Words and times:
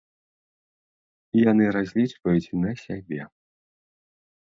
Яны 1.51 1.63
разлічваюць 1.77 2.53
на 2.65 2.71
сябе. 2.85 3.21